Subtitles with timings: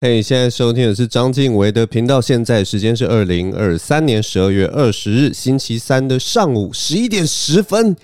[0.00, 2.20] 嘿，现在收听的是张晋唯的频道。
[2.20, 7.96] 现在时间是二零二三年十二月二十日星期三的上午十一点十分。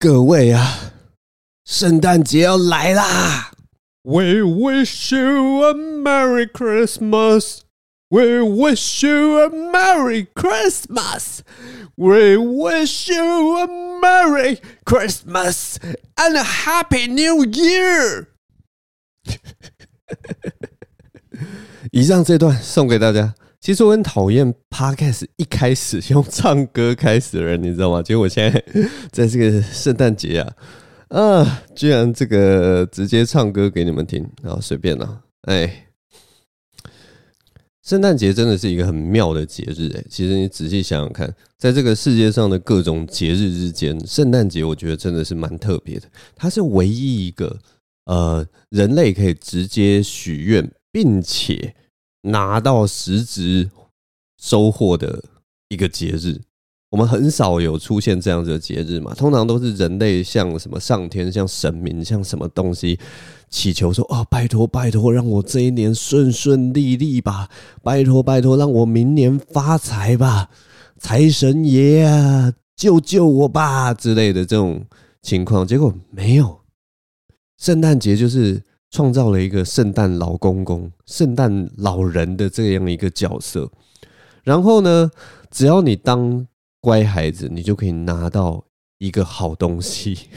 [0.00, 0.92] 各位啊，
[1.64, 3.52] 圣诞节要来啦
[4.02, 7.60] ！We wish you a merry Christmas.
[8.08, 11.42] We wish you a merry Christmas.
[11.94, 13.68] We wish you a
[14.00, 15.76] merry Christmas
[16.16, 18.26] and a happy New Year.
[21.92, 23.34] 以上这段送给大家。
[23.60, 28.02] 其实我很讨厌 Podcast 一开始用唱歌开始的人，你知道吗？
[28.02, 28.64] 结果我现在
[29.12, 30.54] 在这个圣诞节啊，
[31.10, 35.20] 啊，居然这个直接唱歌给你们听，然后随便啦。
[35.42, 35.86] 哎，
[37.84, 40.04] 圣诞节真的是一个很妙的节日哎。
[40.10, 46.08] 其实你仔细想想看，在这个世界上的各种节日之间，圣诞节我觉得真的是蛮特别的。
[46.34, 47.56] 它是唯一一个
[48.06, 51.74] 呃，人类可以直接许愿，并且
[52.24, 53.70] 拿到实质
[54.38, 55.24] 收获的
[55.70, 56.38] 一个节日，
[56.90, 59.14] 我们很少有出现这样子的节日嘛。
[59.14, 63.00] 通常都是人类向什么上天、向神明、向什么东西
[63.48, 67.48] 祈求说：“哦，拜托拜托，让我这一年顺顺利利吧！
[67.82, 70.50] 拜托拜托，让我明年发财吧！
[70.98, 74.84] 财神爷啊，救救我吧！”之类的这种
[75.22, 76.60] 情况，结果没有。
[77.58, 78.62] 圣诞节就是。
[78.92, 83.70] 创造了一个圣诞老公公、圣诞老人的这样一个角色，
[84.44, 85.10] 然后呢，
[85.50, 86.46] 只要你当
[86.78, 88.62] 乖孩子，你就可以拿到
[88.98, 90.28] 一个好东西，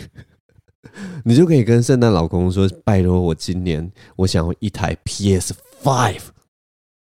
[1.26, 6.22] 你就可以跟圣诞老公公说：“拜托我今年我想要一台 PS Five，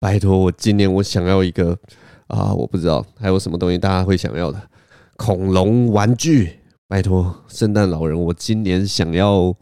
[0.02, 1.80] 拜托我今年我想要一个
[2.28, 4.62] 啊，我不知道还有什么东西大家会想要的
[5.16, 6.60] 恐龙玩具，
[6.90, 9.56] 拜托圣诞老人，我今年想要。”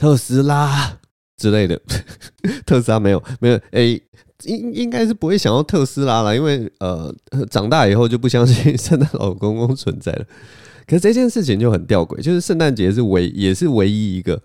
[0.00, 0.98] 特斯拉
[1.36, 1.78] 之类的，
[2.64, 4.02] 特斯拉没有没有，诶、欸，
[4.44, 7.14] 应应该是不会想要特斯拉了，因为呃，
[7.50, 10.24] 长大以后就不相信圣诞老公公存在了。
[10.88, 14.40] 可是这件事情就很吊诡，就是圣诞节是唯也是唯一一个，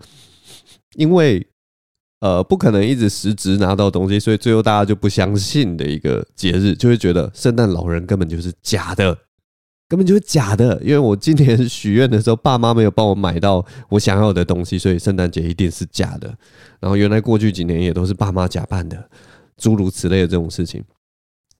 [0.96, 1.46] 因为
[2.20, 9.16] 呃不可能一直实质拿到东西，所以最后大家就不相信的一个节日，就会觉得圣诞老人根本就是假的。
[9.88, 16.28] 根本就是假的，因为我今年许愿的时候，爸妈没有帮我买到我想要的东西，所以圣诞节一定是假的。
[16.80, 19.08] 然后原来过去几年也都是爸妈假扮的，
[19.56, 20.82] 诸如此类的这种事情。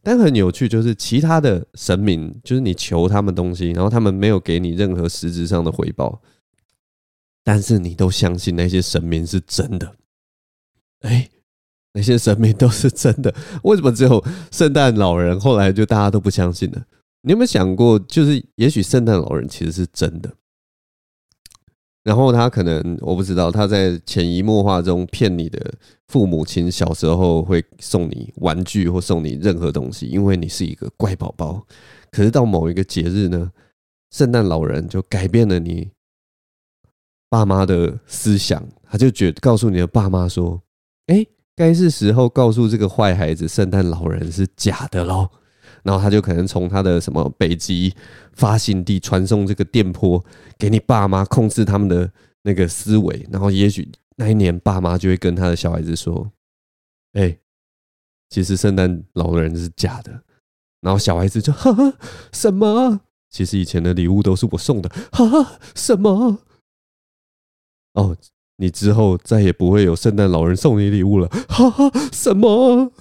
[0.03, 6.21] 但很有趣，就是其他的神明，就是你求他们东西，然后他们没有给你任何实质上的回报，
[7.45, 9.97] 但是你都相信那些神明是真的。
[11.01, 11.29] 哎，
[11.93, 13.33] 那些神明都是真的，
[13.63, 16.83] 为什么只有圣诞老人后来就大家都不相信呢？
[17.27, 20.33] 你有没有想过，就是也许圣诞老人其实是真的，
[22.05, 25.75] 然后他可能我不知道，他在潜移默化中骗你的
[26.07, 31.67] 父母亲，小时候会送你玩具或送你任何东西，因为你是一个乖宝宝。
[32.13, 33.51] 可是到某一个节日呢，
[34.13, 35.91] 圣诞老人就改变了你
[37.29, 40.63] 爸妈的思想，他就觉告诉你的爸妈说
[41.13, 41.27] ：“哎，
[41.57, 45.29] 该是时候告诉这个坏孩子，圣诞老人是假的喽。”
[45.87, 47.95] 然后他就可能从他的什么北极
[48.33, 50.23] 发信地传送这个电波
[50.59, 52.11] 给你爸妈，控制他们的
[52.43, 53.25] 那个思维。
[53.31, 56.33] 然后也许那一年爸妈就会跟他的小孩子说
[57.15, 57.39] ：“哎，
[58.29, 60.25] 其实圣诞老人是假的。”
[60.83, 61.95] 然后小孩子就哈哈
[62.33, 63.01] 什么？
[63.31, 66.39] 其实以前的礼物都是我送的，哈哈什么？
[67.95, 68.17] 哦，
[68.57, 72.93] 你之后再也不会有圣诞老人送你礼物了，哈哈什么？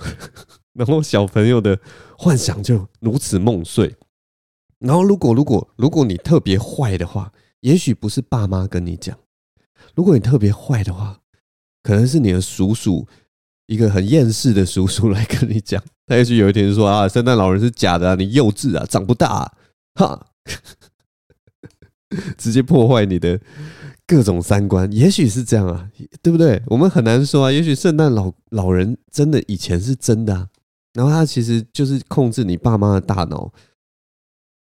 [0.76, 1.80] 然后小朋友的
[2.18, 3.96] 幻想就如此梦碎。
[4.80, 7.32] 然后，如果如果如果你特别坏的话，
[7.62, 9.16] 也许不是爸妈跟你讲；
[9.96, 11.22] 如果你特别坏的话，
[11.82, 13.08] 可能是你的叔叔，
[13.68, 15.82] 一个很厌世的叔叔来跟你讲。
[16.06, 19.54] 他也许有一天说啊，圣诞老人是假的啊，你幼稚啊，长不大啊，
[19.96, 20.28] 哈，
[22.38, 23.40] 直接破坏你的
[24.06, 24.92] 各种三观。
[24.92, 25.90] 也许是这样啊，
[26.22, 26.62] 对不对？
[26.68, 27.52] 我们很难说啊。
[27.52, 30.50] 也许圣诞老老人真的以前是真的啊。
[30.96, 33.52] 然后他其实就是控制你爸妈的大脑，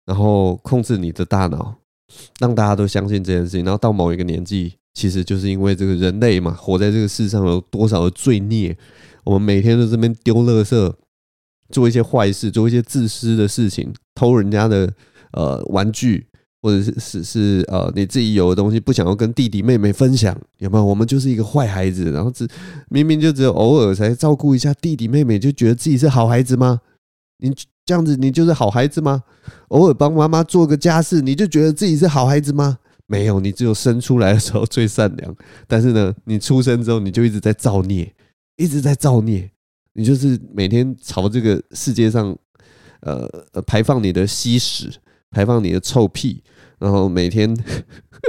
[0.05, 1.75] 然后控制你的大脑，
[2.39, 3.63] 让大家都相信这件事情。
[3.63, 8.77] 然后到某一个年纪，其实就是因为这个人类嘛，活在这个世上有多少的罪孽，
[9.23, 10.93] 我们每天都这边丢垃圾，
[11.69, 14.93] 做一些坏事，做一些自私的事情，偷人家的
[15.31, 16.27] 呃玩具。
[16.65, 20.83] 或者是是是呃，你自己有的东西不想要跟弟弟妹妹分享，有没有？
[20.83, 22.47] 我们就是一个坏孩子，然后只
[22.89, 26.81] 明明就只有偶尔才照顾一下弟弟妹妹，就觉得自己是好孩子吗？
[27.37, 27.53] 你
[27.85, 29.21] 这样子，你就是好孩子吗？
[29.67, 32.79] 偶尔帮妈妈做个家事，你就觉得自己是好孩子吗？
[33.05, 35.35] 没有，你只有生出来的时候最善良，
[35.67, 38.11] 但是呢，你出生之后你就一直在造孽，
[38.57, 39.47] 一直在造孽，
[39.93, 42.35] 你就是每天朝这个世界上，
[43.01, 43.29] 呃，
[43.67, 44.91] 排放你的稀屎，
[45.29, 46.41] 排放你的臭屁，
[46.79, 47.55] 然后每天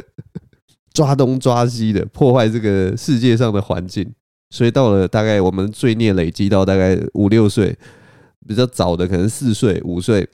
[0.93, 4.15] 抓东抓西的破坏这个世界上的环境，
[4.51, 7.79] 所以到了大概我们罪孽累积到大概五六岁，
[8.47, 10.29] 比较早的可能四岁五岁，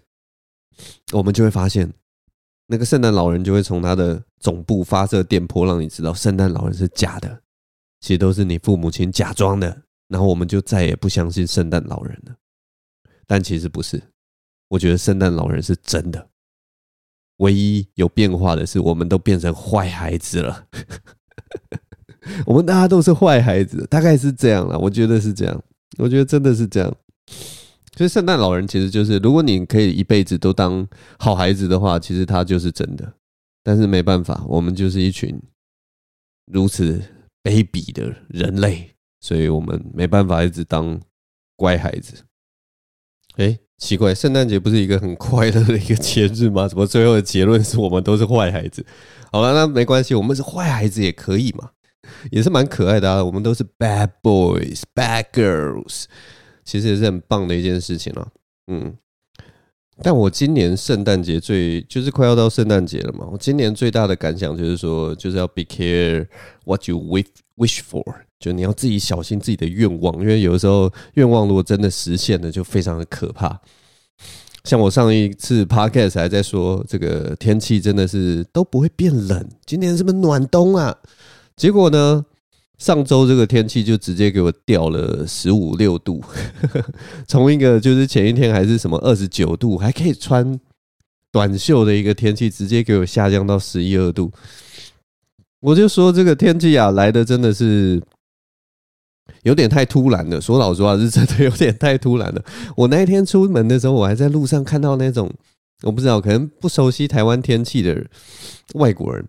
[1.12, 1.92] 我们就会发现。
[2.68, 7.42] 那个圣诞老人就会从他的总部发射电波，让你知道圣诞老人是假的，
[8.00, 9.82] 其实都是你父母亲假装的。
[10.08, 12.34] 然后我们就再也不相信圣诞老人了。
[13.26, 14.02] 但其实不是，
[14.68, 16.28] 我觉得圣诞老人是真的。
[17.38, 20.66] 唯一有变化的是，我们都变成坏孩子了。
[22.46, 24.78] 我们大家都是坏孩子，大概是这样了。
[24.78, 25.64] 我觉得是这样，
[25.98, 26.94] 我觉得真的是这样。
[27.96, 30.88] 所以圣诞老人其实就是，如果你可以一辈子都当
[31.18, 33.12] 好孩子的话，其实他就是真的。
[33.64, 35.40] 但是没办法，我们就是一群
[36.46, 37.02] 如此
[37.42, 38.90] 卑鄙的人类，
[39.20, 41.00] 所以我们没办法一直当
[41.56, 42.24] 乖孩子。
[43.36, 46.68] 哎，奇怪，圣诞节不是一个很快乐的一个节日吗？
[46.68, 48.86] 怎么最后的结论是我们都是坏孩子？
[49.32, 51.70] 好了，那没关系，我们是坏孩子也可以嘛，
[52.30, 53.24] 也是蛮可爱的啊。
[53.24, 56.04] 我们都是 bad boys, bad girls。
[56.64, 58.28] 其实也是很棒的一件事情了，
[58.68, 58.96] 嗯，
[60.00, 66.24] 但我今年圣诞节最就是快要到圣诞节了嘛，我今年最大的感想就是说，就是要 be care
[66.64, 67.26] what you wish
[67.56, 68.04] wish for，
[68.42, 73.56] 就你要自己小心自己的愿望，因为有的时候愿望如果真的实现了，就非常的可怕。
[74.64, 80.98] 像我上一次 podcast 还在说，这个天气真的是都不会变冷，今年是不是暖冬啊？
[81.56, 82.26] 结果呢？
[82.78, 86.20] 上周这个天气就直接给我掉了十五六度，
[87.28, 90.58] 从一个就是前一天还是什么二十九度，还可以穿
[91.30, 94.32] 短袖的一个天气，直接给我下降到十一二度。
[95.60, 98.02] 我就说这个天气啊，来的真的是
[99.42, 100.40] 有点太突然了。
[100.40, 102.44] 说老实话，是真的有点太突然了。
[102.76, 105.32] 我那一天出门的时候，我还在路上看到那种
[105.82, 108.04] 我不知道，可能不熟悉台湾天气的
[108.74, 109.28] 外国人，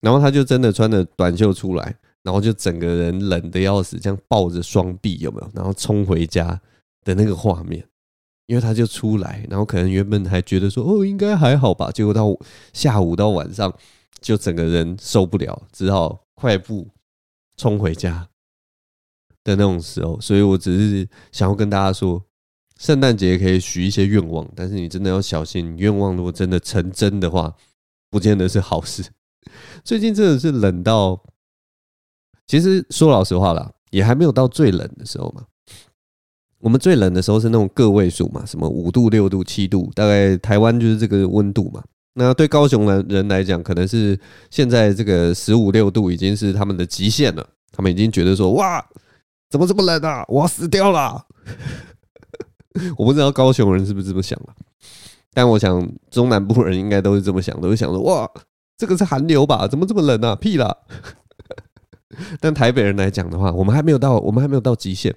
[0.00, 1.96] 然后他就真的穿着短袖出来。
[2.22, 5.50] 然后就整个人冷得要死，这样抱着双臂有没有？
[5.54, 6.60] 然后冲回家
[7.02, 7.82] 的那个画面，
[8.44, 12.30] 因为他就出来，然后可能原本还觉得说哦应该还好吧，结果到
[12.74, 13.74] 下午到晚上
[14.20, 16.88] 就整个人受不了，只好快步
[17.56, 18.28] 冲回家
[19.44, 20.20] 的那种时候。
[20.20, 22.22] 所以我只是想要跟大家说，
[22.78, 27.54] 圣诞节可以许一些愿望，但是你真的要小心，愿望如果真的成真的话，
[28.10, 29.04] 不见得是好事。
[29.84, 31.22] 最近真的是冷到。
[32.46, 35.44] 其实说老实话啦，也还没有到最冷的时候嘛。
[36.58, 41.80] 我们最冷的时候是那种个位数嘛，什么五度、六度、七度，大概台湾就是这个温度嘛。
[42.14, 44.18] 那对高雄的人来讲，可能是
[44.50, 47.48] 现在这个十五六度已经是他们的极限了。
[47.70, 48.84] 他们已经觉得说，哇，
[49.50, 50.24] 怎么这么冷啊？
[50.28, 51.26] 我要死掉了！
[52.96, 54.54] 我不知道高雄人是不是这么想了，
[55.34, 58.30] 但我想中南部人应该都是这么想，的，会想说，哇，
[58.78, 59.66] 这个是寒流吧？
[59.66, 60.36] 怎么这么冷啊？
[60.36, 60.74] 屁啦！
[62.40, 65.14] 但台北人来讲的话，我们还没有到，我们还没有到极限，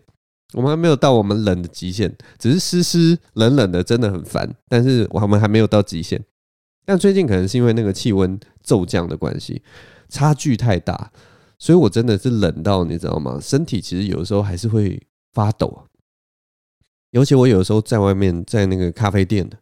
[0.54, 4.52] 我们还没有到我们冷的极限，只是湿湿冷冷的，真的很烦。
[4.68, 6.24] 但是我们还没有到极限。
[6.86, 9.62] 但最近可能是因为那个气温骤降的关系，
[10.10, 11.12] 差距太大，
[11.64, 13.40] 所以我真的是冷到你知道吗？
[13.42, 15.02] 身体其实有的时候还是会
[15.32, 15.86] 发抖。
[17.12, 19.58] 尤其我有的时候在外面，在那个咖啡店的，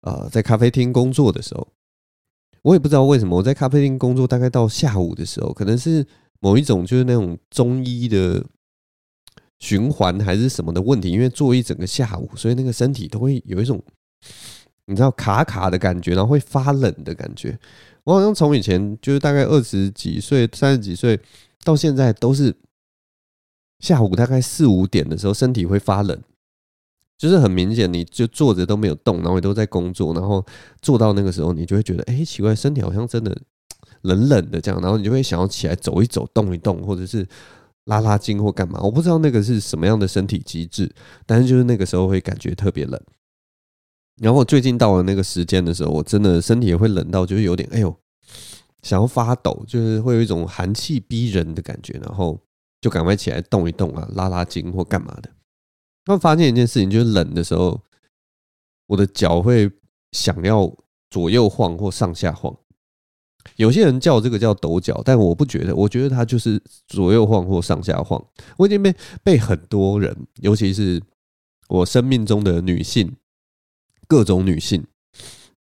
[0.00, 1.68] 呃，在咖啡厅工作的时候，
[2.62, 6.04] 我也不知道为什么我在咖啡厅工作，大概到下午的时候，可能是。
[6.38, 8.44] 某一种就是那种中医的
[9.58, 13.82] 循环还是什么的问题，因为做一整个下午，所以那个身体都会有一种
[14.86, 17.58] 你知道卡卡的感觉，然后会发冷的感觉。
[18.04, 21.20] 我好像从以前就是大概二十几岁、三十几岁
[21.64, 22.54] 到现在，都是
[23.80, 26.18] 下午大概四五点的时候，身体会发冷，
[27.18, 30.44] 就是很明显，你就坐着都没有动，然后也都在工作，然后
[30.80, 33.36] 坐到那个时候，你就会觉得，哎，奇怪，身体好像真的。
[34.02, 37.26] 冷冷的这样，然后你就会想要起来走一走、动一动，或者是
[37.86, 38.78] 拉拉筋或干嘛。
[38.80, 40.88] 我不知道那个是什么样的身体机制，
[41.24, 43.00] 但是就是那个时候会感觉特别冷。
[44.20, 47.94] 然后最近到了那个时间的时候，我真的身体也会冷到，就是有点哎呦，
[48.82, 51.98] 想要发抖，就是会有一种寒气逼人的感觉。
[52.02, 52.40] 然后
[52.80, 55.30] 就赶快起来动一动啊，拉拉筋或干嘛的。
[56.06, 57.80] 那发现一件事情，就是冷的时候，
[58.86, 59.70] 我的脚会
[60.12, 60.72] 想要
[61.10, 62.56] 左右晃或上下晃。
[63.56, 68.24] 有些人叫这个叫抖脚，但我不觉得，我觉得它就是左右晃或上下晃。
[68.56, 71.02] 我已经被被很多人，尤其是
[71.68, 73.16] 我生命中的女性，
[74.06, 74.84] 各种女性，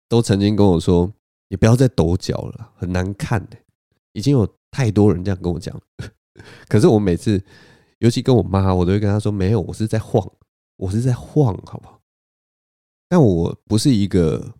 [0.10, 1.12] 都曾经跟我说
[1.50, 3.58] ：“也不要再抖脚了，很难看的。
[4.14, 5.80] 已经有太多人这样跟我讲，
[6.68, 7.42] 可是我每次，
[8.00, 10.26] 尤其跟我妈，我都会跟她说：“没有，我是在晃，
[10.78, 12.00] 我是在晃，好不好？”
[13.08, 14.54] 但我不是一个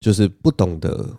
[0.00, 1.18] 就是不懂得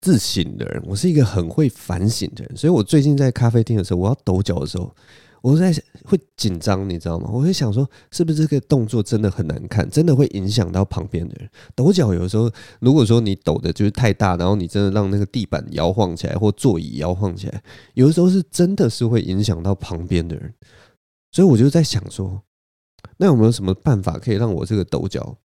[0.00, 2.56] 自省的人，我是一个很会反省的人。
[2.56, 4.94] 所以我最近在咖啡厅的时候，我要抖脚的时候。
[5.42, 5.72] 我在
[6.04, 7.30] 会紧张，你知道吗？
[7.32, 11.48] 我会想说，是不是这个动作真的很难看，真的会影响到旁边的人？
[11.74, 17.62] 抖脚有时候，如果说你抖的就是太大，然后你真的让那个地板摇晃起来，或座椅摇晃起来，
[17.94, 20.52] 有的时候是真的是会影响到旁边的人。
[21.32, 22.42] 所以我就在想说，
[23.16, 25.38] 那有没有什么办法可以让我这个抖脚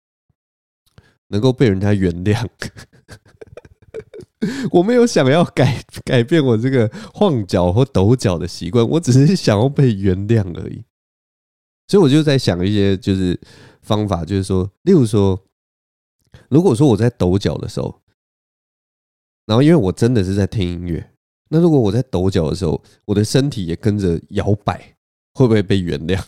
[1.29, 2.45] 能够被人家原谅？
[4.71, 10.83] 我没有想要改改变我这个晃脚或抖脚的习惯，我只是想要被原谅而已。
[11.87, 13.39] 所以我就在想一些就是
[13.81, 15.39] 方法，就是说，例如说，
[16.49, 18.01] 如果说我在抖脚的时候，
[19.45, 21.11] 然后因为我真的是在听音乐，
[21.49, 24.95] 那如果我在抖脚的时候，我的身体也跟着摇摆，
[25.35, 26.19] 会不会被原谅？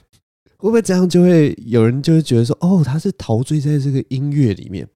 [0.58, 4.88] 会不会这样就会有人就会觉得说，哦，他是陶醉在这个音乐里面。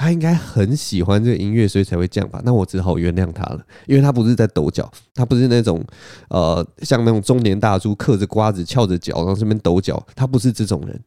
[0.00, 2.40] 他应该很喜欢这个音乐，所以才会这样吧？
[2.42, 5.84] 那我只好原谅他了，因为他不是在抖脚，他不是那种
[6.30, 10.98] 呃，像那种中年大叔嗑着瓜子翘着脚然后这边抖脚，他不是这种人，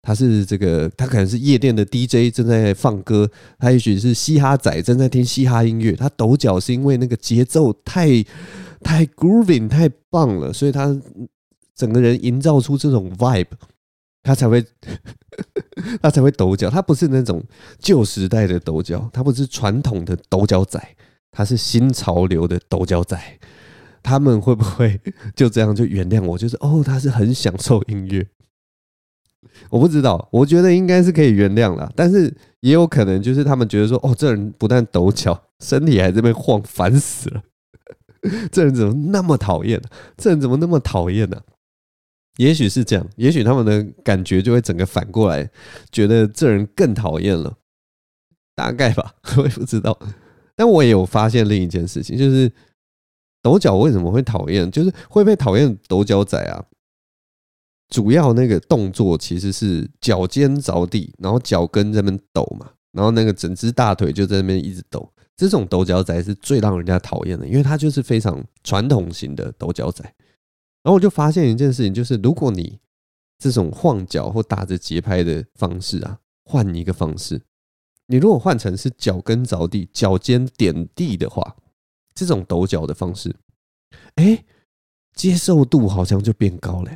[0.00, 8.24] 他是这个，他可能是夜店的 DJ 正在放歌，他也许是嘻哈仔正在听嘻哈音乐，他抖脚是因为那个节奏太
[8.82, 10.98] 太 grooving 太棒了，所以他
[11.74, 13.48] 整个人营造出这种 vibe。
[14.22, 14.64] 他才会，
[16.02, 16.68] 他才会抖脚。
[16.68, 17.42] 他不是那种
[17.78, 20.80] 旧时代的抖脚，他不是传统的抖脚仔，
[21.30, 23.18] 他是新潮流的抖脚仔。
[24.02, 24.98] 他们会不会
[25.36, 26.38] 就这样就原谅我？
[26.38, 28.26] 就是哦，他是很享受音乐。
[29.70, 37.42] 我不知道，我觉得应该是可以原谅了，但是也有可能就是他们觉得说，哦，这人不但抖脚，身体还在这边晃，烦死了。
[38.52, 39.80] 这人怎么那么讨厌？
[40.16, 41.40] 这人怎么那么讨厌呢？
[42.40, 45.46] 也许是这样，也许他们的感觉就会整个反过来，
[45.92, 47.54] 觉得这人更讨厌了，
[48.54, 49.98] 大概吧， 我也不知道。
[50.56, 52.50] 但我也有发现另一件事情，就是
[53.42, 56.64] 抖脚为什么会讨厌，就是会被讨厌抖脚仔啊。
[57.90, 65.12] 主要那个动作其实是脚尖着地，然后脚跟在那边抖嘛，然后那个整只大腿就在那边一直抖。
[65.36, 70.02] 这种抖脚仔是最让人家讨厌的，因为他就是非常传统型的抖脚仔。
[70.82, 72.80] 然后我就发现一件事情，就是如果你
[73.38, 77.42] 这种晃脚或打着节拍的方式啊，换一个方式，
[78.06, 81.56] 你如果换成是脚跟着地、脚尖点地的话，
[82.14, 83.36] 这种抖脚的方式，
[84.14, 84.44] 哎，
[85.14, 86.90] 接受度好像就变高了。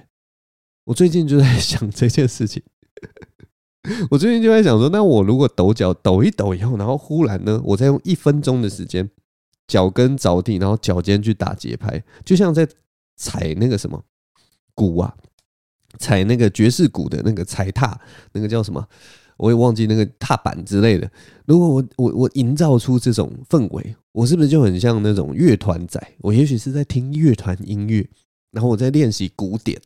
[0.84, 2.62] 我最近就在想这件事情，
[4.10, 9.10] 我最近就在想说，那我如果抖脚抖一抖以后，然后忽然呢，我再用一分钟的时间，
[9.66, 12.66] 脚跟着地，然后脚尖去打节拍，就像在。
[13.16, 14.02] 踩那个什么
[14.74, 15.14] 鼓啊，
[15.98, 17.98] 踩那个爵士鼓的那个踩踏，
[18.32, 18.86] 那个叫什么？
[19.36, 21.10] 我也忘记那个踏板之类的。
[21.44, 26.00] 如果我我我营造出这种氛围，我是不是就很像那种乐团仔？
[26.18, 28.08] 我也许是在听乐团音乐，
[28.52, 29.80] 然后我在练习鼓点，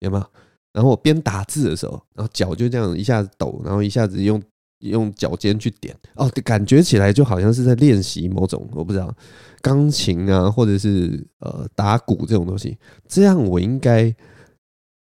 [0.00, 0.26] 有没有？
[0.74, 4.42] 然后我边打字的时候，然后脚就这样一下子抖，然后一下子用。
[4.82, 9.14] 用脚尖去点哦，感觉起来就好像是在练习某种我不知道
[9.60, 12.76] 钢琴啊，或者是呃打鼓这种东西，
[13.08, 14.14] 这样我应该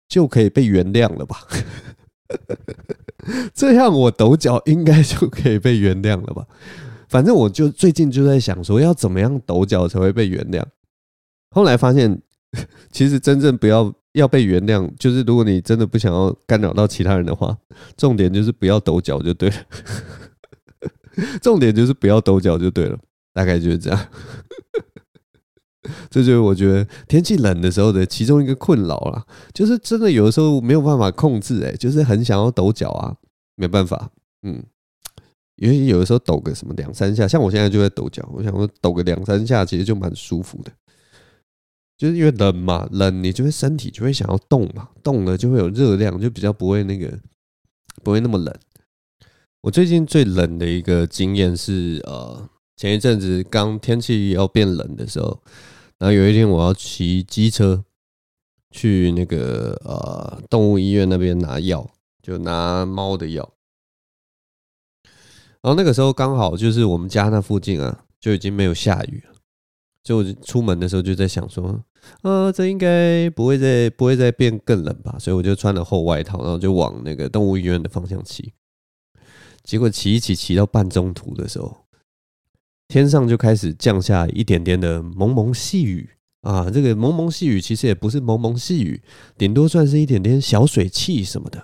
[0.08, 1.46] 就可以被原谅了吧？
[3.54, 6.46] 这样我抖脚应该就可以被原谅了吧？
[7.08, 10.64] 反正我就最近就在想说，要怎么样抖脚才会被原谅？
[11.50, 12.20] 后来发现，
[12.90, 13.92] 其实真正不要。
[14.18, 17.56] 要被原谅，就是如果你真的不想要干扰到其他人的话，
[17.96, 19.56] 重点就是不要抖脚就对了。
[21.42, 22.98] 重点就是不要抖脚就对了，
[23.32, 24.08] 大概就是这样。
[26.10, 33.16] 这就是我觉得天气冷的时候的其中一个困扰啦，就是真的有的时候没有办法控制，哎，就是很想要抖脚啊，
[33.56, 34.10] 没办法，
[34.42, 34.62] 嗯，
[35.56, 40.70] 因为有的时候抖个什么两三下，像我现在就在抖脚，我想说抖个两三下，其实就蛮舒服的。
[41.98, 47.12] 就是因为冷嘛，冷你就会身体就会想要动嘛，动了就会有热量，就比较不会那个
[48.04, 48.54] 不会那么冷。
[49.62, 55.42] 我最近最冷的一个经验是，呃，前一阵子刚天气要变冷的时候，
[55.98, 57.84] 然后有一天我要骑机车
[58.70, 61.90] 去那个呃动物医院那边拿药，
[62.22, 63.52] 就拿猫的药。
[65.60, 69.34] 然后那个时候刚好就是我们家那附近啊，就已经没有下雨了。
[70.04, 71.84] 就出门的时候就在想说，
[72.22, 78.52] 呃，这应该不会再不会再变更冷吧，所以我就穿了厚外套，然后就往那个动物医院的方向骑。
[79.62, 81.84] 结果骑一骑骑到半中途的时候，
[82.88, 86.08] 天上就开始降下一点点的蒙蒙细雨
[86.40, 86.70] 啊。
[86.70, 89.02] 这个蒙蒙细雨其实也不是蒙蒙细雨，
[89.36, 91.58] 顶多算是一点点小水汽什么的。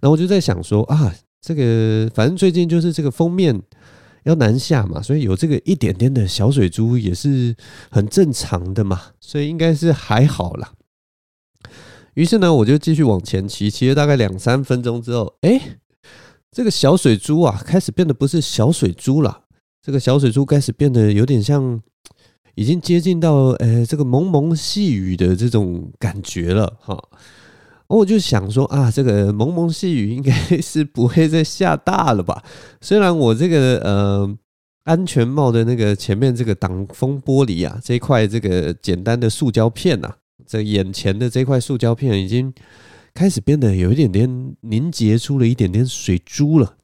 [0.00, 3.60] 然后我就在想说啊，这个反正最近就是这个封面
[4.24, 7.54] 要南下嘛，所以有这个一点点的小水珠也是
[7.90, 10.72] 很正常的嘛，所以应该是还好啦。
[12.14, 15.78] 于是呢，我就继续往前骑，骑了大概两三分钟之后，哎，
[16.50, 19.44] 这个小水珠啊，开始变得不是小水珠了。
[19.80, 21.80] 这个小水珠开始变得有点像，
[22.54, 27.02] 已经接近到呃这个蒙蒙细雨的这种感觉了哈。
[27.98, 32.42] 我就想说啊，这个蒙蒙细雨应该是不会再下大了吧？
[32.80, 34.38] 虽然我这个呃
[34.84, 40.14] 安全帽的那个前面这个挡风玻璃啊，这块这个简单的塑胶片呐。
[40.44, 42.52] 这眼前的这块塑胶片已经
[43.14, 46.74] 开始变得有一点点凝结出了一点点水珠了，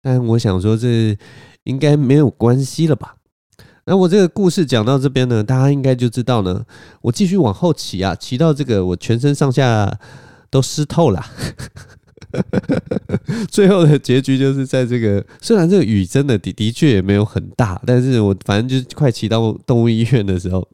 [0.00, 1.18] 但我想说这
[1.64, 3.16] 应该没有关系了吧？
[3.88, 6.62] 那我这个故事讲到这边呢，大家应该就知道呢。
[7.00, 9.98] 我继续往后骑啊，骑到这个我全身上下
[10.50, 11.24] 都湿透了，
[13.50, 20.68] 最后的结局就是在这个虽然这个雨真的的的确也没有很大，但是我反正就是快骑到动物医院的时候。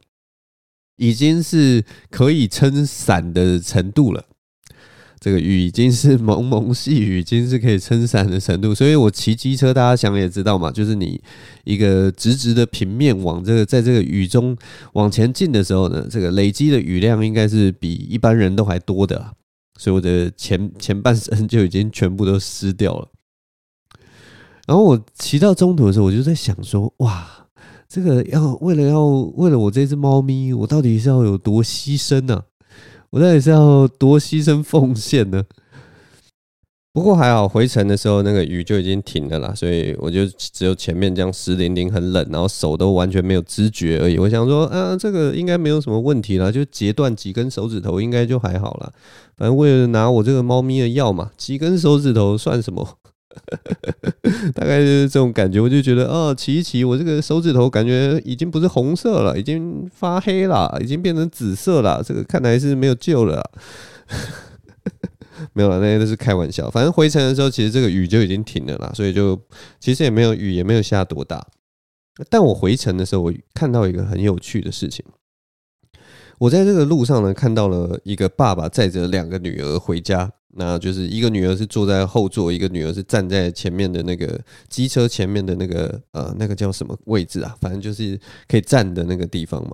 [0.97, 4.23] 已经是可以撑伞的程度了，
[5.25, 8.75] 这个雨已经是蒙蒙细雨，已经是可以撑伞的程度。
[8.75, 11.19] 所以我骑机车，大家想也知道嘛，就是你
[11.63, 14.55] 一个直直的平面往这个在这个雨中
[14.93, 19.31] 往前进的时候呢，这个累积的雨量应该是比一般人都还多的，
[19.79, 23.07] 所以我的前前半身就已经全部都湿掉了。
[24.67, 27.27] 然后我骑到中途的时候，我就在想说，哇。
[27.87, 32.43] 这个要为了要为了我这只猫咪，我到底是要有多牺牲呢？
[33.15, 35.41] 我到底是要多牺牲奉献呢？
[36.91, 44.17] 不过还好，回程的时候那个雨就已经停了啦，所以我就只有前面这样湿淋淋很冷，然后手都完全没有知觉而已。
[44.17, 48.91] 我想说，啊，这个应该没有什么问题啦，就截断几根手指头应该就还好啦。
[49.37, 52.97] 反正为了拿我这个猫咪的药嘛，几根手指头算什么？
[54.55, 62.03] 大概就是这种感觉，我就觉得哦，骑一骑，我这个手指头感觉已经不是红色了，已经发黑了，已经变成紫色了。
[62.03, 63.43] 这个看来是没有救了。
[65.53, 66.69] 没有了，那些都是开玩笑。
[66.69, 69.39] 反正回程的时候，其实这个雨就已经停了啦，所以就
[69.79, 71.45] 其实也没有雨，也没有下多大。
[72.29, 75.03] 但我回程的时候，我看到一个很有趣的事情。
[76.37, 80.31] 我在这个路上呢，看到了一个爸爸载着两个女儿回家。
[80.57, 87.53] 那就是一个女儿是坐在后座，一个女儿是站在前面的那个机车前面的那个呃，那个叫什么位置啊？
[87.59, 88.17] 反正就是
[88.47, 89.71] 可以站的那个地方嘛。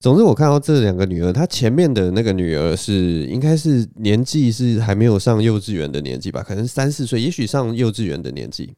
[0.00, 6.42] 总之，我看到这两个女儿，她前面的那个女儿是应该是年纪是还没有上幼稚园的年纪吧？
[6.42, 8.74] 可能三四岁，也许上幼稚园的年纪，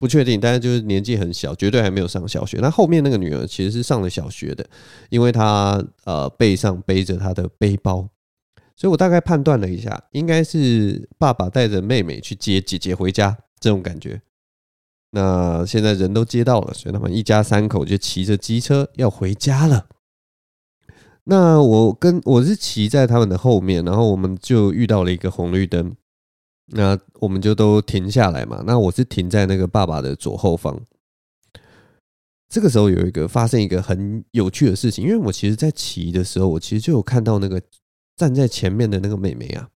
[0.00, 0.40] 不确定。
[0.40, 2.58] 但是就是年纪很小，绝对还没有上小学。
[2.60, 4.66] 那后面那个女儿其实是上了小学的，
[5.10, 8.08] 因为她呃背上背着她的背包。
[8.74, 14.22] 所以我大概判断了一下，应该是爸爸带着妹妹去接姐姐回家这种感觉。
[15.10, 19.86] 那现在人都接到了，所以他们一家三口就骑着机车要回家了。
[21.24, 25.94] 那我跟我是骑在他们的后面，然后我们就遇到了一个红绿灯，
[26.70, 28.62] 那我们就都停下来嘛。
[28.66, 30.80] 那我是停在那个爸爸的左后方。
[32.48, 37.60] 这个时候有一个发生一个很有趣的事情，因为我其实在骑的时候，我其实就有看到那个。
[38.16, 39.70] 站在前面的那个妹妹啊，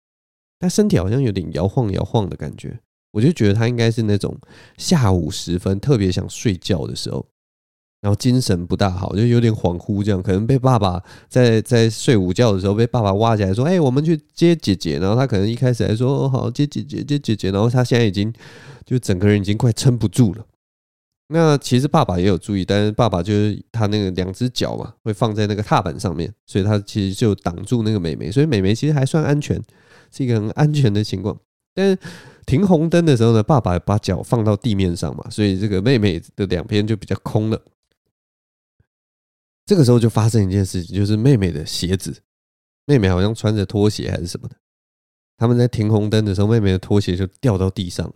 [0.58, 2.78] 她身体好像有点摇晃摇晃的感觉，
[3.12, 4.38] 我就觉得她应该是那种
[4.76, 7.26] 下午时分特别想睡觉的时候，
[8.04, 18.30] 然后精神不大好，就有点恍惚这样，可能被爸爸在在睡午觉的时候被爸爸挖起来说：“哎，我们去接姐姐。”然后他可能一开始还说：“哦，好，接姐姐，接姐姐。”然后他现在已经
[18.84, 20.44] 就整个人已经快撑不住了。
[21.28, 29.58] 那其实爸爸也有注意，但是爸爸就是他那个两只脚嘛，会放在那个踏板上面，所以他其实就挡住那个美眉，所以美眉其实还算安全，
[30.14, 31.34] 是一个很安全的情况。
[31.74, 31.98] 但是
[32.44, 37.58] 停红灯的时候呢，爸爸把脚放到地面上嘛，所以这个妹妹的两边就比较空了。
[39.66, 42.14] 这个时候就发生一件事情，就是妹妹的鞋子，
[42.86, 44.56] 妹妹好像穿着拖鞋还是什么的，
[45.36, 48.12] 他们在停红灯的时候，妹妹的拖鞋就掉到地上。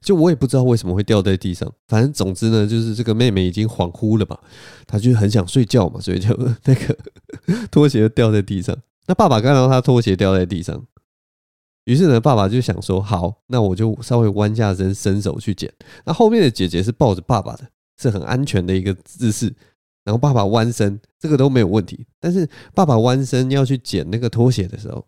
[0.00, 4.38] 就我也不知道为什么会掉在地上，反正总之呢，就是这个妹妹已经恍惚了嘛，
[4.86, 6.96] 她就很想睡觉嘛，所以就那个
[7.70, 8.74] 拖鞋就掉在地上。
[9.06, 10.86] 那爸爸看到她拖鞋掉在地上，
[11.84, 15.70] 于是呢，爸爸就想说：好，那我就稍微弯下身，伸手去捡。
[16.06, 17.68] 那后面的姐姐是抱着爸爸的，
[18.00, 19.54] 是很安全的一个姿势。
[20.10, 22.04] 然后爸爸弯身，这个都没有问题。
[22.18, 25.06] 但是爸爸弯身要去捡那个拖鞋的时候，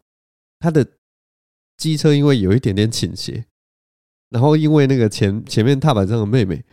[0.60, 0.86] 他的
[1.76, 3.44] 机车因为有一点点倾斜。
[4.30, 6.64] 然后因为那个前前面踏板上的妹妹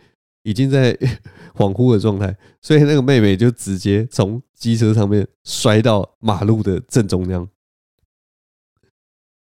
[0.44, 0.94] 已经在
[1.58, 7.48] 恍惚的状态，所以那个妹妹就直接从机车上面摔到马路的正中央。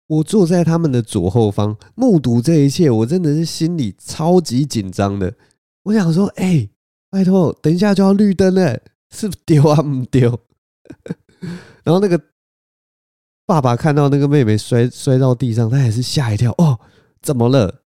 [0.08, 5.36] 我坐在他们的左后方，目睹这一切，我真的是心里超级紧张的。
[5.84, 6.68] 我想说，哎、
[7.12, 9.82] 拜托，等一下就要绿灯了，是不丢啊？
[9.82, 10.40] 不丢。
[11.84, 12.18] 然后那个
[13.44, 16.52] 爸爸看到那个妹妹摔摔到地上，他还是吓一跳。
[16.56, 16.80] 哦，
[17.20, 17.82] 怎么了？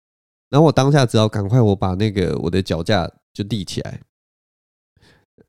[0.49, 4.01] 然后我当下只好赶快我把那个我的脚架就立起来，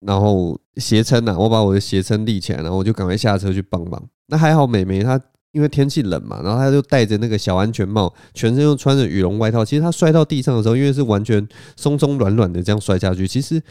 [0.00, 4.06] 然后鞋撑呐，我把我的鞋撑立起来，然后我就赶快下车去帮忙。
[4.26, 5.18] 那还好，妹妹她
[5.52, 9.64] 因为天气冷嘛，然后她就戴着那个小安全帽，全身又穿着羽绒外套。
[9.64, 13.62] 其实她摔到地上的时候，因为是完全松松软软的这样摔下去，其实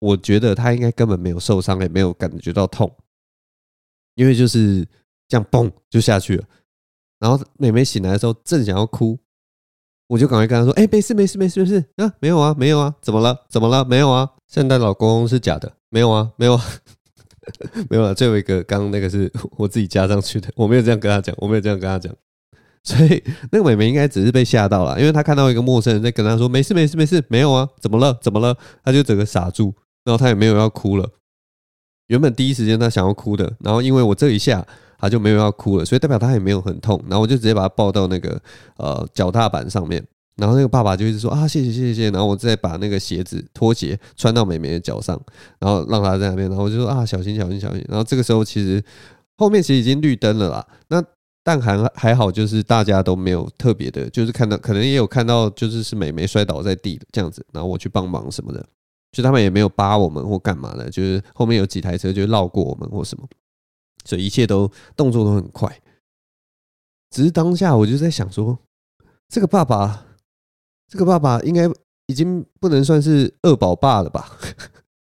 [0.00, 2.92] 我觉得她应该根本没有受伤，也没有感觉到痛，
[4.14, 4.86] 因为就是
[5.28, 6.44] 这样嘣就下去了。
[7.18, 9.18] 然后妹妹醒来的时候正想要哭。
[10.08, 13.84] 我就赶快跟他说：“哎，没事没事没事没事啊，没有啊没有啊，怎么了怎么了？
[13.84, 16.64] 没有啊，圣诞老公是假的，没有啊没有啊，
[17.90, 18.14] 没有啊。
[18.14, 22.14] 最后一个刚刚那个是 我自己加上去的，我没有这样跟他讲，我没有这样跟他讲。
[22.82, 28.56] 所以那个妹妹应该只是被吓到了，因为她看到一个陌生人在跟她说：没事没事没事，没有啊，怎么了怎么了？
[28.84, 31.10] 她就整个傻住，然后她也没有要哭了。
[32.06, 34.66] 原本第一时间她想要哭的，然后因为我这一下。”
[34.98, 36.98] 她就没有要哭了，所以代表她也没有很痛。
[37.06, 38.40] 然后我就直接把她抱到那个
[38.78, 40.02] 呃脚踏板上面，
[40.36, 45.20] 然后那个爸爸就一直说啊谢谢谢谢，然后我再把那个鞋子拖鞋穿到妹妹的脚上，
[45.58, 47.84] 然后让她在那边，然后我就说啊小心小心小心。
[47.88, 48.82] 然后这个时候其实
[49.36, 51.02] 后面其实已经绿灯了啦，那
[51.42, 58.66] 但还还好，就是大家都没有特别的，就是看到可能也有看到就是是妹妹摔倒在地的这样子，然后我去帮忙什么的，
[59.12, 63.26] 就他们也没有扒我们或干嘛的，就是后面有几台车就绕过我们或什么。
[64.04, 65.80] 所以一切都动作都很快，
[67.10, 68.56] 只是当下我就在想说，
[69.28, 70.05] 这个爸爸，
[70.88, 71.68] 这个爸爸应该
[72.06, 74.30] 已经不能算是二宝爸了吧？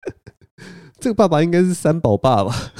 [1.01, 2.55] 这个爸爸应该是三宝爸吧？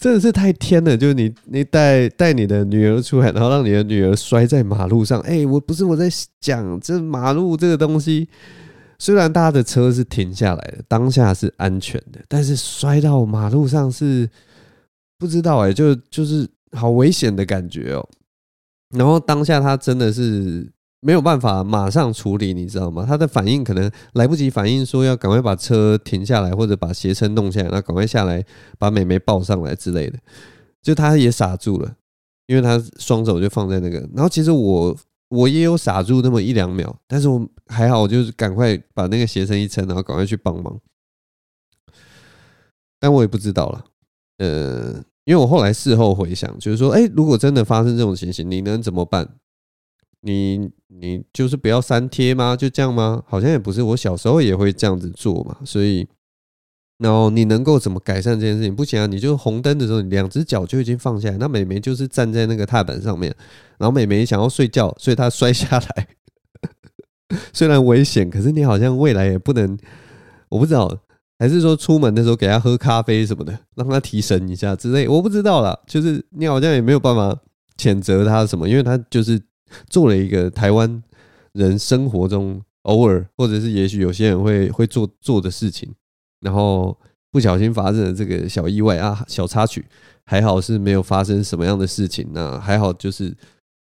[0.00, 0.96] 真的是太天了！
[0.96, 5.20] 就是你，你带带你的女儿出来，然后让你的女儿摔在马路上。
[5.20, 6.08] 哎，我不是我在
[6.40, 8.28] 讲，这马路这个东西。
[8.98, 14.28] 虽然大家的车是停下来的，当下是安全的，但是摔到马路上是
[15.18, 18.08] 不知道哎、就就是好危险的感觉哦。
[18.90, 23.04] 然后当下他真的是没有办法马上处理，你知道吗？
[23.06, 28.44] 他的反应可能来不及反应，说要赶快把车停下来，或者把鞋撑弄下来，那赶快下来
[28.78, 30.18] 把妹妹抱上来之类的。
[30.82, 31.96] 就他也傻住了，
[32.46, 33.98] 因为他双手就放在那个。
[34.14, 34.96] 然后其实我。
[35.30, 40.76] 我也有傻住那么一两秒，但是我还好，我就是赶快把那个鞋撑一撑，然后赶快去帮忙。
[42.98, 43.84] 但我也不知道了，
[44.38, 49.36] 呃，因为我后来事后回想，就是说，哎，如果真的发生这种情形，你能怎么办？
[50.22, 52.56] 你你就是不要删贴吗？
[52.56, 53.22] 就这样吗？
[53.28, 56.08] 好像也不是，我小时候也会这样子做嘛，所以。
[56.98, 58.74] 然后你能够怎么改善这件事情？
[58.74, 59.06] 不行啊！
[59.06, 61.36] 你就红灯的时候，你两只脚就已经放下来。
[61.38, 63.34] 那美眉就是站在那个踏板上面，
[63.78, 66.08] 然后美眉想要睡觉，所以她摔下来。
[67.54, 69.78] 虽然危险，可是你好像未来也不能，
[70.50, 70.94] 我不知道，
[71.40, 75.76] 还是说出门的时候给他喝咖啡什么的，让他提神一下之类，我不知道啦。
[75.86, 77.34] 就是你好像也没有办法
[77.78, 79.40] 谴责他什么，因为他就是
[79.88, 81.02] 做了一个台湾
[81.52, 85.90] 人生活中偶尔，或者是也许有些人会会做做的事情。
[86.40, 86.94] 然后
[87.30, 89.86] 不小心发生了这个小意外啊，小插曲，
[90.26, 92.28] 还好是没有发生什么样的事情。
[92.32, 93.34] 那还好，就是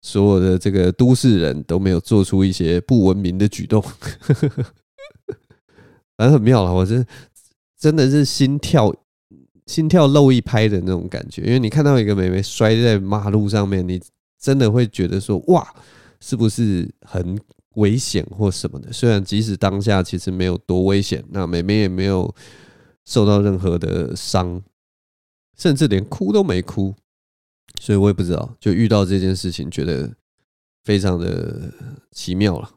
[0.02, 3.82] 所有的这个都市人都没有做出一些不文明的举动，
[6.16, 6.74] 反正很妙了。
[6.74, 7.02] 我这
[7.78, 8.94] 真的是心跳
[9.66, 14.00] 心跳漏一拍的那种感觉，因为你看到一个妹妹摔在马路上面，你
[14.38, 15.66] 真的会觉得说哇，
[16.20, 17.38] 是不是很？
[17.74, 22.34] 危险或什么的，虽然即使当下其实没有多危险，那妹妹也没有
[23.04, 24.60] 受到任何的伤，
[25.56, 26.92] 甚至连哭都没哭，
[27.80, 30.12] 所以我也不知道，就遇到这件事情，觉得
[30.82, 31.72] 非常的
[32.10, 32.68] 奇妙了。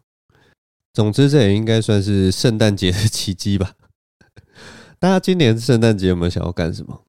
[0.94, 3.74] 总之，这也应该算是圣诞节的奇迹吧。
[5.02, 7.02] 大家今年圣诞节有没有想要干什么？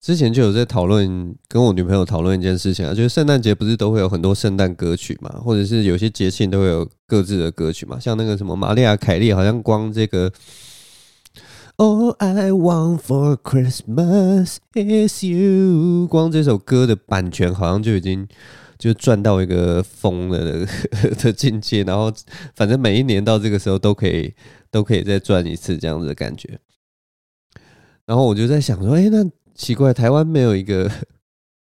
[0.00, 10.32] 之前就有在讨论，跟我女朋友讨论一件事情啊，就是圣诞节不是都会有很多圣诞歌曲嘛，或者是有些节庆都会有各自的歌曲嘛，像那个什么玛丽亚凯莉，好像光这个
[11.76, 18.26] All I Want for Christmas is You，光这首歌的版权好像就已经
[18.80, 20.68] 就赚到一个疯了的
[21.22, 22.12] 的境界，然后
[22.56, 24.34] 反正每一年到这个时候都可以
[24.72, 26.58] 都可以再赚一次这样子的感觉，
[28.08, 29.24] 然后我就在想说，哎，那。
[29.58, 30.88] 奇怪，台湾没有一个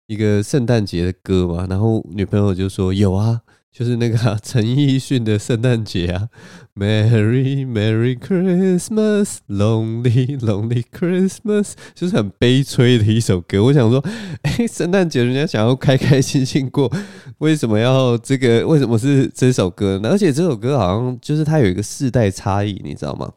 [0.06, 1.66] 一个圣诞节的歌嘛？
[1.68, 6.30] 然后女朋友就说有啊，就是那个陈奕迅的圣诞节啊
[6.76, 13.64] ，Merry Merry Christmas，Lonely Lonely Christmas，就是很悲催的一首歌。
[13.64, 14.06] 我想说，
[14.44, 16.96] 哎，圣诞节人家想要开开心心过，
[17.40, 18.68] 为什么要这个？
[18.68, 20.10] 为什么是这首歌呢？
[20.10, 23.32] 而且这首歌好像就是它有一个世代差异，你知道吗？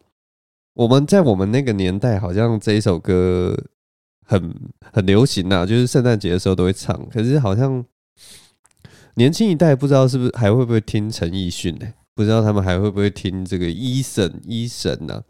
[0.75, 3.57] 我们在我们那个年代，好像这一首歌
[4.25, 4.55] 很
[4.93, 7.09] 很流行呐，就是圣诞节的时候都会唱。
[7.09, 7.85] 可是好像。
[9.17, 11.87] 年轻一代不知道是不是还会不会听陈奕迅呢？
[12.15, 15.23] 不知道他们还会不会听这个 Eason Eason 呢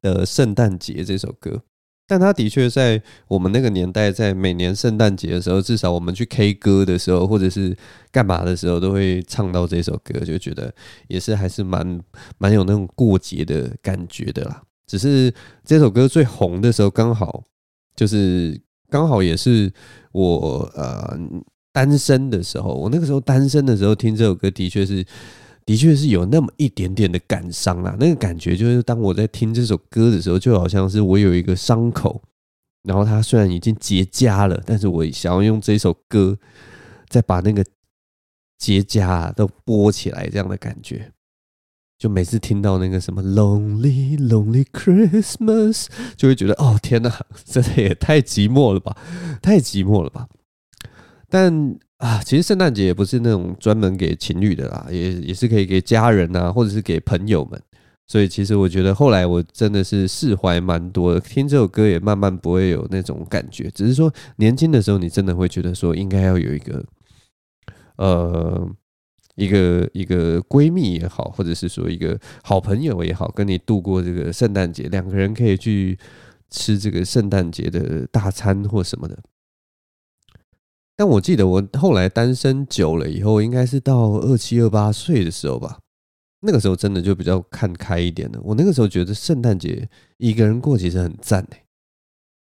[0.00, 1.64] 的《圣诞节》这首歌？
[2.08, 7.76] 但他的确在我们那个年代，在每年圣诞节的时候，至少我们去 K 歌的时候，或者是
[8.10, 10.74] 干嘛的时候，都会唱到这首歌，就觉得
[11.06, 12.00] 也是还是蛮
[12.38, 14.62] 蛮有那种过节的感觉的啦。
[14.86, 15.32] 只是
[15.64, 17.44] 这首歌最红的时候，刚好
[17.94, 19.72] 就是刚好也是
[20.12, 21.16] 我呃。
[21.70, 25.04] 单身的时候，我那个时候单身的时候听这首歌，的确是，
[25.68, 27.94] 的确是有那么一点点的感伤啊。
[28.00, 32.22] 那个感觉就是，当我在听这首歌的时候，就好像是我有一个伤口，
[32.84, 36.38] 然后它虽然已经结痂了，但是我想要用这首歌
[37.10, 37.62] 再把那个
[38.56, 41.12] 结痂都剥起来，这样的感觉。
[41.98, 48.96] 就每次听到那个什么 Lonely Lonely Christmas，就会觉得哦天哪，真的也太寂寞了吧，
[49.42, 50.28] 太寂寞了吧。
[51.28, 57.60] 但啊，其实圣诞节也不是那种专门给情侣的啦，也也是可以给家人啊，或者是给朋友们。
[58.06, 63.68] 所以其实我觉得后来我真的是释怀蛮多的，听这首歌也慢慢不会有那种感觉。
[63.74, 66.84] 只是说年轻的时候，你真的会觉得说应该要有一个
[67.96, 68.70] 呃
[69.34, 75.98] 一个一个闺蜜也好，或者是说一个好朋友也好，跟你度过这个圣诞节，两个人可以去
[76.48, 79.18] 吃这个圣诞节的大餐或什么的。
[80.98, 85.78] 但我记得我后来单身久了以后，应该是到二七二八岁的时候吧。
[86.40, 88.40] 那个时候真的就比较看开一点了。
[88.42, 91.64] 我那个时候觉得圣诞节一个人过其实很赞哎。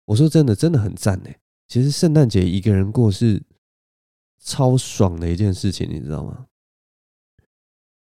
[0.05, 1.35] 我说真的，真的很赞哎。
[1.67, 3.43] 其实圣诞节一个人过是
[4.38, 6.45] 超爽的一件事情，你知道吗？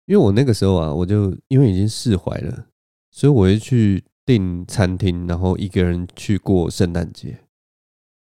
[0.07, 2.65] 因为我那个时候啊，我就因为已经释怀了，
[3.11, 7.41] 所以我会去订餐厅，然后一个人去过圣诞节。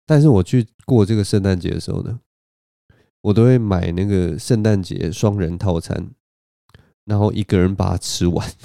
[0.06, 2.20] 但是我去过这个圣诞节的时候呢，
[3.22, 6.12] 我都会买那个圣诞节双人套餐，
[7.06, 8.48] 然后一个人把它吃完。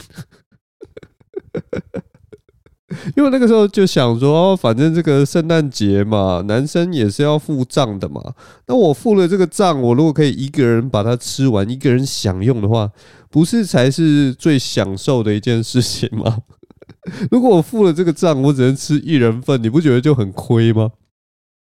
[3.16, 8.34] 因为那个时候就想说，反正这个圣诞节嘛，男生也是要付账的嘛。
[8.66, 12.90] 那我付了这个账，我如果可以一个人把它吃完，一个人享用的话，
[13.30, 16.38] 不是才是最享受的一件事情吗？
[17.30, 20.90] 如果我付了这个账，我只能吃一人份，你不觉得就很亏吗？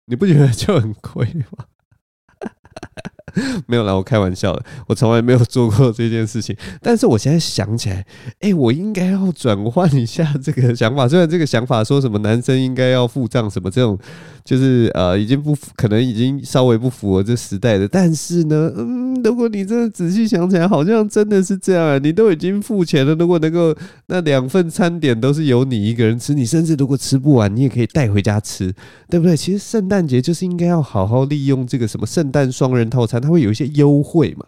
[0.08, 1.64] 你不觉得就很亏吗？
[3.66, 6.56] 没有啦，我开玩笑的，我从来没有做过这件事情。
[6.80, 8.04] 但是我现在想起来，
[8.40, 11.06] 哎，我应该要转换一下这个想法。
[11.06, 13.98] 虽然这个想法说什么男生应该要付账什么这种，
[14.48, 17.86] 就是呃，已经不符可能已经稍微不符合这时代的。
[17.86, 21.98] 但是呢，嗯，如果你真的仔细想起来，好像真的是这样啊。
[21.98, 28.74] 你都已经付钱了，如果能够那两份餐点都是由你一个人吃，你甚至如果吃不完，你也可以带回家吃，
[29.10, 29.36] 对不对？
[29.36, 33.20] 其实圣诞节就是应该要好好利用这个什么圣诞双人套餐。
[33.20, 34.46] 它会有一些优惠嘛，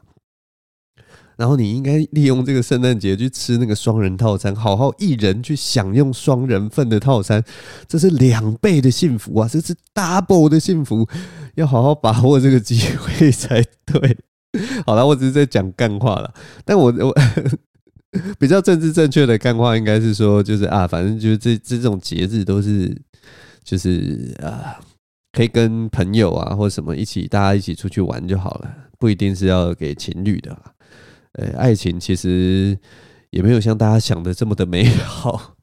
[1.40, 7.42] 然后你应该利用这个圣诞节去吃那个双人套餐，好好一人去享用双人份的套餐，
[7.88, 9.48] 这是两倍的幸福啊！
[9.50, 11.09] 这是 double 的幸福，
[11.55, 14.18] 要好好把握这个机会才对。
[14.85, 16.31] 好了，我只是在讲干话了，
[16.66, 17.14] 但我我
[18.38, 22.94] 比较政治正确的干话应该是说，就是啊，反正就是这这种节日都是
[23.64, 24.79] 就是啊。
[25.33, 30.59] 可以跟朋友啊，或什么一起，大家一起出去玩就好了，不一定是要给情侣的。
[31.33, 32.79] 呃，爱情其实
[33.31, 35.55] 也没有像大家想的这么的美好。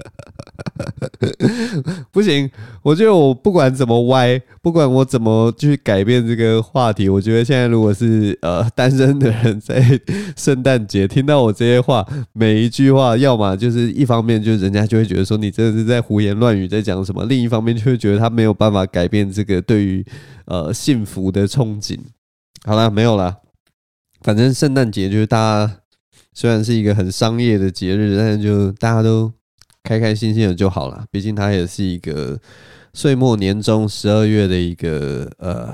[2.10, 2.50] 不行，
[2.82, 9.82] 我觉得我不管怎么歪，不管我怎么去改变这个话题，我觉得现在如果是呃单身的人在
[10.36, 20.04] 圣诞节听到我这些话，每一句话，要么就是一方面就是人家就会觉得说你真的是在胡言乱语在讲什么，另一方面就会觉得他没有办法改变这个对于
[20.46, 21.98] 呃幸福的憧憬。
[22.64, 23.36] 好了，没有了，
[24.20, 25.80] 反正圣诞节就是大家
[26.32, 29.32] 虽然是一个很商业的节日，但是就大家都。
[29.82, 32.38] 开开心心的就好了，毕竟它也是一个
[32.92, 35.72] 岁末年终十二月的一个呃，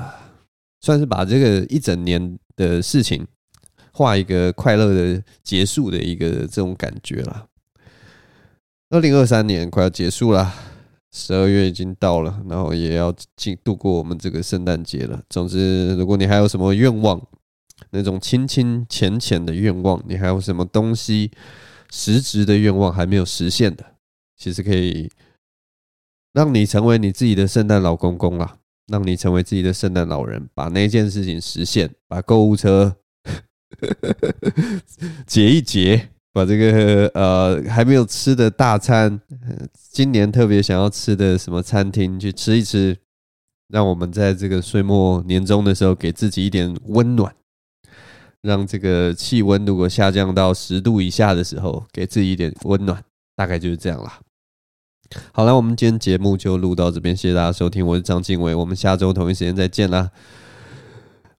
[0.81, 3.27] 算是把这个一整年的事情
[3.93, 7.47] 画一个快乐的结束的一个这种感觉啦。
[8.91, 10.55] 二零二三年快要结束了，
[11.11, 15.21] 十二月已经到了，然后也要进度过我们这个圣诞节了。
[15.29, 17.21] 总之，如果你还有什么愿望，
[17.97, 21.31] 那种清清浅浅的愿望，你还有什么东西
[21.91, 23.85] 实质的愿望还没有实现的？
[24.37, 25.11] 其实可以
[26.35, 32.95] 让你成为你自己的圣诞老公公啦，让你成为自己的圣诞老人，把那件事情实现，把购物车
[35.27, 39.19] 结一结，把这个呃还没有吃的大餐，
[39.91, 42.95] 今年特别想要吃的什么餐厅去吃一吃，
[43.69, 47.35] 让我们在这个岁末年终的时候给自己一点温暖。
[48.47, 53.03] 让这个气温如果下降到十度以下的时候，给自己一点温暖，
[53.35, 54.21] 大概就是这样啦。
[55.33, 60.11] 好了，我们今天节目就录到这边，谢谢大家收听，我是张敬伟，我们下周同一时间再见啦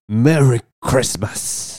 [0.06, 1.77] ，Merry Christmas。